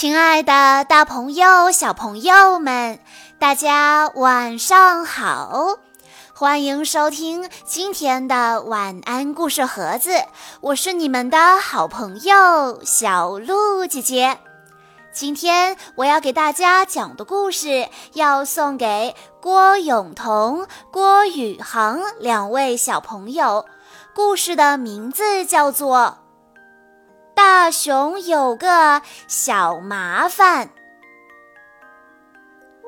[0.00, 2.98] 亲爱的，大朋友、小朋友们，
[3.38, 5.76] 大家晚上好！
[6.32, 10.12] 欢迎收听今天的晚安故事盒子，
[10.62, 14.38] 我是你们的好朋友小鹿姐姐。
[15.12, 23.66] 今天我要给大家讲的故事，要送给郭永彤、郭宇航两位小朋友。
[24.14, 26.19] 故事的名字叫做。
[27.42, 30.68] 大熊有个小麻烦，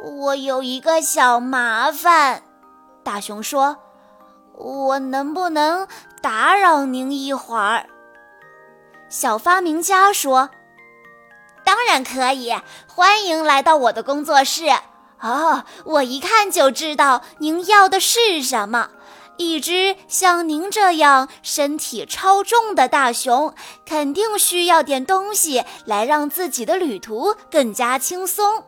[0.03, 2.43] 我有一个小麻烦。
[3.03, 3.79] 大熊说
[4.59, 5.89] ：“我能不能
[6.21, 7.87] 打扰您一会儿？”
[9.09, 10.51] 小发明家说
[11.65, 12.55] ：“当然可以，
[12.87, 14.67] 欢迎来到我的工作室。
[15.21, 18.91] 哦，我一看就知道您要的是什么。”
[19.37, 23.55] 一只像您这样身体超重的大熊，
[23.85, 28.65] 肯定需要点东西来让自己的旅途更加轻松。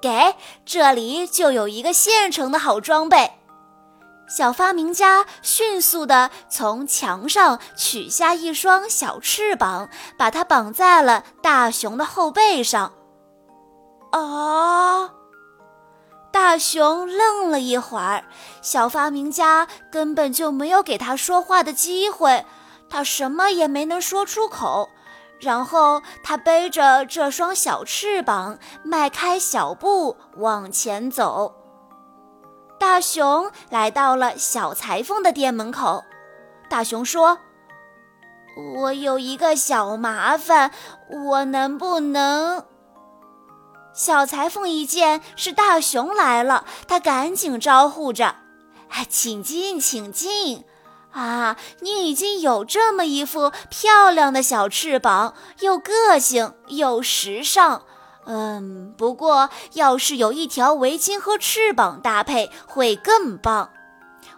[0.00, 0.34] 给，
[0.64, 3.32] 这里就有一个现成的好装备。
[4.28, 12.92] 小发明家迅速地从墙上取下一双小翅膀，把它绑在了大熊的后背上。
[14.12, 15.17] 啊！
[16.30, 18.24] 大熊愣了一会儿，
[18.62, 22.44] 小发明家根本就没有给他说话的机会，
[22.88, 24.88] 他什么也没能说出口。
[25.40, 31.54] 然后他背着这双小翅膀，迈开小步往前走。
[32.78, 36.04] 大熊来到了小裁缝的店门口。
[36.68, 37.38] 大熊说
[38.76, 40.72] ：“我有一个小麻烦，
[41.08, 42.64] 我能不能？”
[43.98, 48.36] 小裁缝一见是大熊来了，他赶紧招呼着
[48.90, 50.64] ：“哎，请进，请进！
[51.10, 57.82] 啊，你已经有这么一副漂亮的小翅膀，又个性又时尚。
[58.26, 63.70] 嗯，不过要是有一条围巾和翅膀搭配会更棒。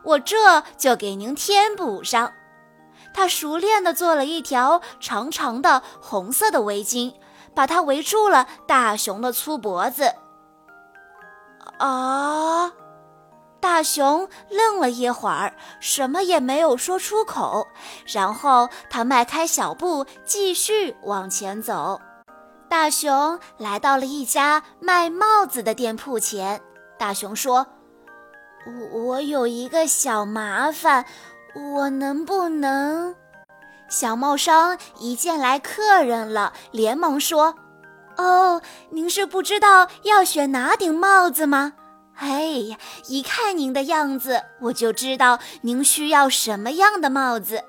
[0.05, 2.33] 我这就给您添补上。”
[3.13, 7.13] 他熟练地做了一条长长的红色的围巾。
[7.55, 10.15] 把它围住了大熊的粗脖子。
[11.79, 12.73] 啊！
[13.61, 17.67] 大熊愣了一会儿，什么也没有说出口。
[18.07, 22.01] 然后他迈开小步，继续往前走。
[22.69, 26.61] 大熊来到了一家卖帽子的店铺前。
[26.99, 27.67] 大熊说
[28.95, 31.05] ：“我有一个小麻烦，
[31.55, 33.15] 我能不能？”
[33.91, 37.57] 小帽商一见来客人了，连忙说
[38.17, 41.73] ：“哦，您是不知道要选哪顶帽子吗？
[42.15, 42.79] 哎呀，
[43.09, 47.65] 一看您的样子，我就知道您需要什么样的帽子。”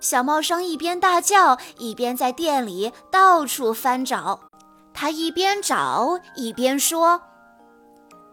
[0.00, 4.40] 小帽商一边大叫，一边在店里到处翻找。
[4.92, 7.22] 他一边找一边说：“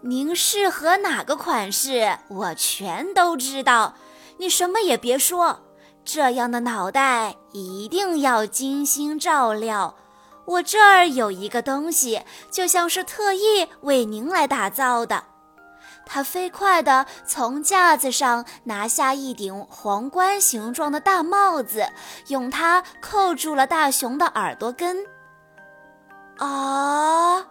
[0.01, 3.93] 您适合哪个款式，我全都知道。
[4.37, 5.61] 你什么也别说。”
[6.05, 9.95] 这样的脑袋一定要精心照料。
[10.45, 12.21] 我这儿有一个东西，
[12.51, 15.23] 就像是特意为您来打造的。
[16.05, 21.87] 他飞快地从架子上拿下一顶皇冠形状的大帽子，
[22.27, 24.97] 用它扣住了大熊的耳朵根。
[26.37, 27.47] 啊！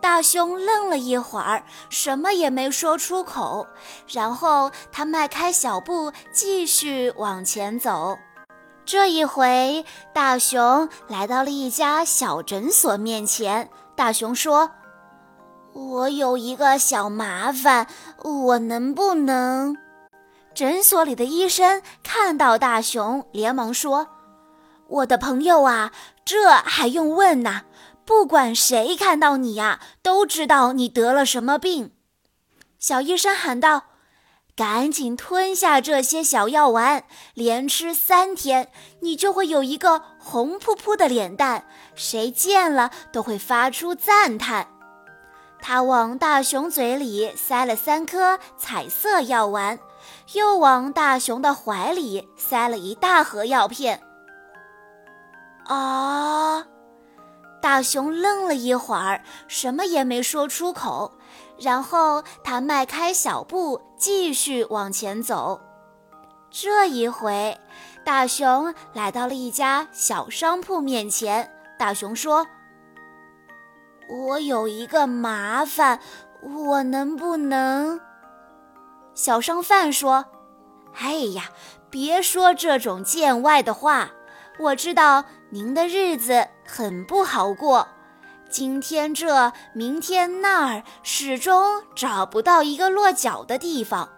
[0.00, 3.66] 大熊愣了一会儿，什么也没说出口。
[4.06, 8.18] 然后他迈开小步，继续往前走。
[8.84, 13.68] 这一回，大熊来到了一家小诊所面前。
[13.94, 14.70] 大熊说
[15.74, 17.86] ：“我有一个小麻烦，
[18.22, 19.76] 我能不能？”
[20.54, 24.08] 诊所里的医生看到大熊，连忙说
[24.88, 25.92] ：“我的朋友啊，
[26.24, 27.62] 这还用问呐？”
[28.08, 31.92] 不管谁看到你呀，都知道你得了什么病。
[32.78, 33.82] 小医生喊道
[34.56, 37.04] ：“赶紧吞下这些小药丸，
[37.34, 38.70] 连吃三天，
[39.00, 44.68] 你就会有一个红扑扑的脸蛋，谁见了都会发出赞叹。”
[45.60, 49.78] 他往大熊嘴里塞了三颗彩色药丸，
[50.32, 54.00] 又往大熊的怀里塞了一大盒药片。
[55.66, 56.64] 啊！
[57.60, 61.12] 大熊愣了一会儿，什么也没说出口。
[61.58, 65.60] 然后他迈开小步，继续往前走。
[66.50, 67.58] 这一回，
[68.04, 71.50] 大熊来到了一家小商铺面前。
[71.78, 72.46] 大熊说
[74.08, 76.00] ：“我有一个麻烦，
[76.42, 78.00] 我能不能？”
[79.14, 80.24] 小商贩说
[80.94, 81.50] ：“哎呀，
[81.90, 84.10] 别说这种见外的话。
[84.60, 87.88] 我知道您的日子。”很不好过，
[88.50, 94.10] 今天这，明天那儿，始终找不到一个落脚的地方。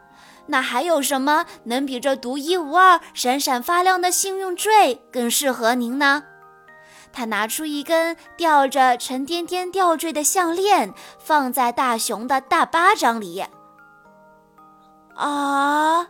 [0.46, 6.24] 那还有什么能比这独一无二、闪闪发亮的幸运坠更适合您呢？
[7.12, 13.44] 他拿出一根吊着沉甸甸吊坠的项链，放在大熊的大巴掌里。
[15.14, 16.08] 啊！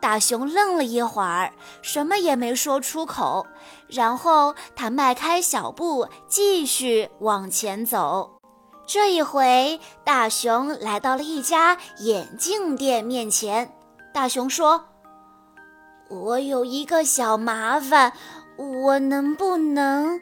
[0.00, 1.52] 大熊愣了一会儿，
[1.82, 3.46] 什么也没说出口。
[3.88, 8.38] 然后他迈开小步，继续往前走。
[8.86, 13.70] 这一回，大熊来到了一家眼镜店面前。
[14.14, 14.84] 大熊说
[16.08, 18.12] ：“我有一个小麻烦，
[18.56, 20.20] 我能不能……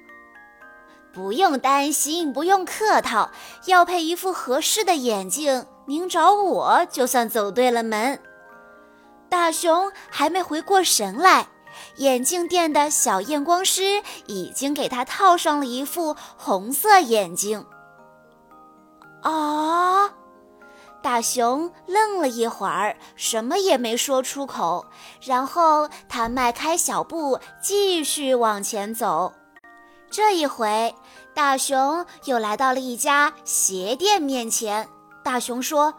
[1.13, 3.31] 不用担心，不用客套。
[3.67, 8.21] 要配一副合适的眼镜，您找我就算走对了门。”
[9.29, 11.49] 大熊还没回过神来，
[11.97, 17.65] 眼镜店的小验光师已经给他套上了一副红色眼镜。
[19.23, 20.11] 啊！
[21.03, 24.87] 大熊愣了一会儿，什么也没说出口。
[25.21, 29.33] 然后他迈开小步，继续往前走。
[30.11, 30.95] 这一回，
[31.35, 34.89] 大熊又来到了一家鞋店面前。
[35.23, 35.95] 大熊说。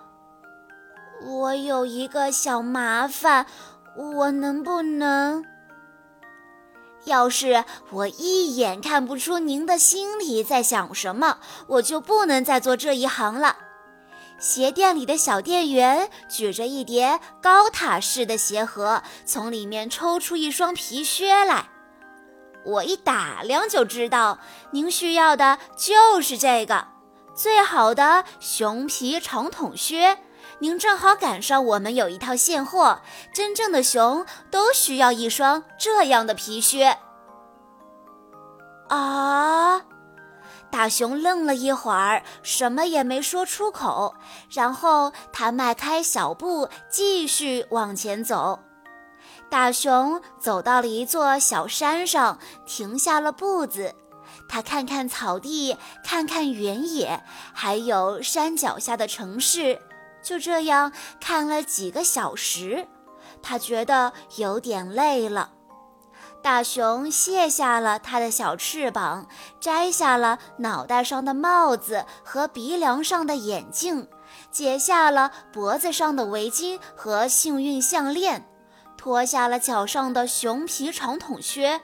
[1.26, 3.48] 我有一个小麻烦，
[3.96, 5.44] 我能不能？
[7.06, 13.56] 要是我一眼看不出您的心里在想什么，我就不能再做这一行了。
[14.40, 21.70] 鞋店里的小店员举着一叠高塔式的鞋盒，从里面抽出一双皮靴来。
[22.66, 24.38] 我一打量就知道，
[24.72, 26.86] 您需要的就是这个
[27.34, 30.20] 最好的熊皮长筒靴。
[30.60, 33.00] 您正好赶上，我们有一套现货。
[33.34, 36.98] 真正的熊都需要一双这样的皮靴。
[38.90, 39.82] 啊！
[40.70, 44.16] 大熊愣了一会儿，什么也没说出口。
[44.50, 48.60] 然后他迈开小步，继续往前走。
[49.50, 53.96] 大熊走到了一座小山上，停下了步子。
[54.50, 59.80] 他看看草地，看看原野，还有山脚下的城市。
[60.28, 60.92] 就这样
[61.22, 62.86] 看了几个小时，
[63.42, 65.52] 他觉得有点累了。
[66.44, 69.30] 大熊卸下了他的小翅膀，
[69.62, 74.10] 摘下了脑袋上的帽子和鼻梁上的眼镜，
[74.52, 78.46] 解下了脖子上的围巾和幸运项链，
[78.98, 81.80] 脱下了脚上的熊皮长筒靴。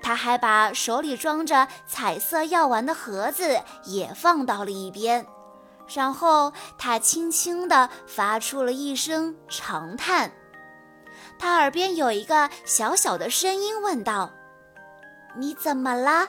[0.00, 5.26] 他还把手里装着彩色药丸的盒子也放到了一边。
[5.86, 10.32] 然后他轻轻地发出了一声长叹，
[11.38, 14.30] 他耳边有一个小小的声音问道
[15.36, 16.28] ：“你怎么啦？”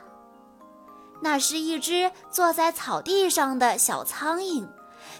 [1.23, 4.67] 那是一只坐在草地上的小苍蝇，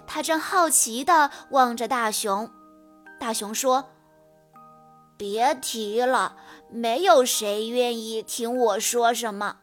[0.06, 2.52] 它正好奇地望着大熊。
[3.18, 3.92] 大熊说
[5.18, 6.36] ：“别提了，
[6.70, 9.60] 没有谁愿意听我说什么。”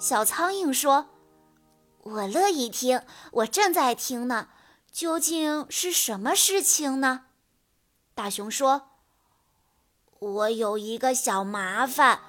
[0.00, 1.06] 小苍蝇说。
[2.04, 3.00] 我乐意听，
[3.32, 4.48] 我正在听呢。
[4.92, 7.22] 究竟是什么事情呢？
[8.14, 8.90] 大熊说
[10.20, 12.20] ：“我有一个小麻烦，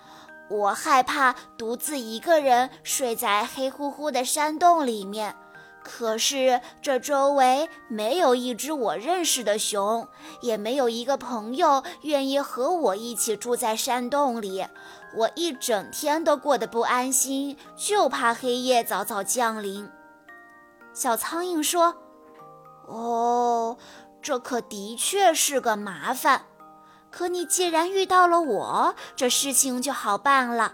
[0.50, 5.36] 我害怕独自一个人睡在黑乎乎的山洞里面。”
[5.88, 10.08] 可是这周围没有一只我认识的熊，
[10.42, 14.66] 也没有一个朋友愿意和我一起住在山洞里。
[15.16, 19.88] 我一整天都过得不安心，就怕黑夜早早降临。
[20.92, 21.96] 小苍蝇说
[22.90, 23.78] ：“哦，
[24.24, 26.48] 这可的确是个麻烦。
[27.12, 30.74] 可你既然遇到了我，这事情就好办了。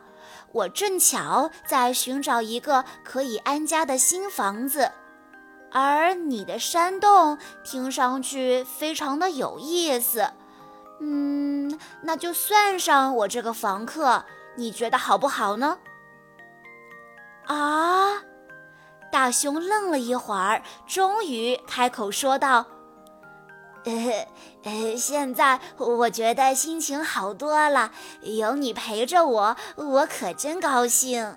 [0.53, 4.89] 我正巧在寻找一个可以安家的新房子。”
[5.71, 10.29] 而你的山洞听上去非常的有意思，
[10.99, 14.25] 嗯，那就算上我这个房客，
[14.57, 15.77] 你觉得好不好呢？
[17.47, 18.21] 啊！
[19.11, 22.65] 大熊愣了一会儿，终于开口说道
[23.83, 24.27] ：“呃
[24.63, 31.35] 呃，现在我觉得心情好多了，有你陪着我，我可真高兴。”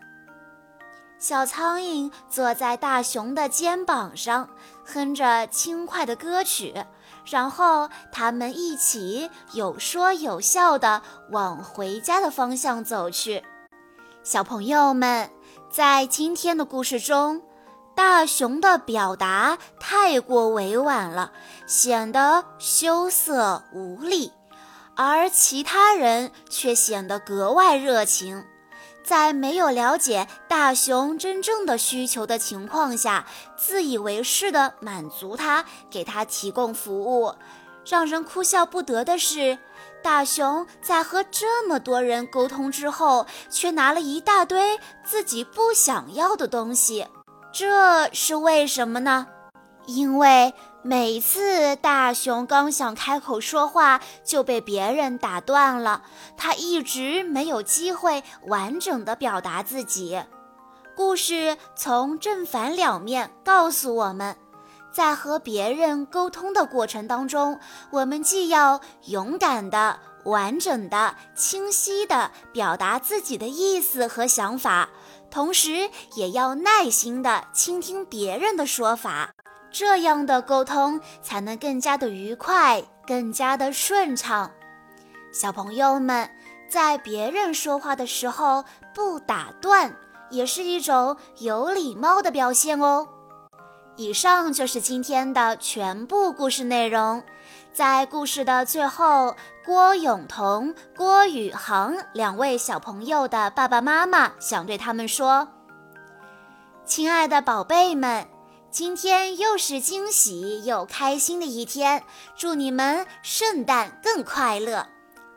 [1.26, 4.46] 小苍蝇坐在大熊的肩膀上，
[4.84, 6.84] 哼着轻快的歌曲，
[7.24, 11.00] 然后他们一起有说有笑地
[11.30, 13.42] 往回家的方向走去。
[14.22, 15.30] 小朋友们，
[15.70, 17.40] 在今天的故事中，
[17.94, 21.32] 大熊的表达太过委婉了，
[21.66, 24.30] 显得羞涩无力，
[24.94, 28.44] 而其他人却显得格外热情。
[29.04, 37.34] 在没有了解大熊真正的需求的情况下，自以为是的满足他，给他提供服务。
[37.86, 39.58] 让人哭笑不得的是，
[40.02, 47.06] 大熊在和这么多人沟通之后，却拿了一大堆自己不想要的东西。
[47.52, 49.26] 这是为什么呢？
[49.86, 50.54] 因为
[50.86, 56.02] 每次大熊刚想开口说话，就被别人打断了，
[56.36, 60.22] 他一直没有机会完整的表达自己。
[60.94, 64.36] 故事从正反两面告诉我们。
[64.92, 67.58] 在和别人沟通的过程当中，
[67.90, 74.90] 我们既要勇敢的、完整的、清晰的表达自己的意思和想法，
[75.30, 79.33] 同时也要耐心的倾听别人的说法，
[79.74, 84.48] 这样的沟通才能更加的愉快、更加的顺畅。
[85.32, 86.30] 小朋友们，
[86.68, 88.64] 在别人说话的时候
[88.94, 89.92] 不打断，
[90.30, 93.08] 也是一种有礼貌的表现哦。
[93.96, 97.20] 以上就是今天的全部故事内容。
[97.72, 99.34] 在故事的最后，
[99.66, 105.48] 郭永彤、郭宇航两位小朋友的爸爸妈妈想对他们说
[106.86, 108.24] ：“亲爱的宝贝们，
[108.74, 112.02] 今天又是惊喜又开心的一天，
[112.34, 114.88] 祝你们圣诞更快乐。”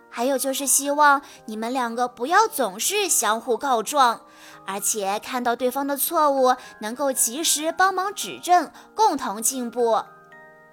[0.09, 4.21] 还有就是希望你们两个不要总是相互告状，
[4.65, 10.03] 而且看到对方的错误能够及时帮忙指正，共同进步。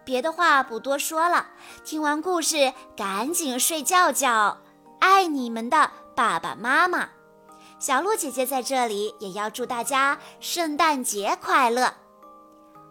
[0.02, 1.48] 别的话不多说了，
[1.84, 4.56] 听完故事赶紧睡觉觉。
[5.00, 7.10] 爱你们的爸爸妈妈，
[7.78, 11.92] 小鹿姐姐在这里也要祝大家圣诞节快乐。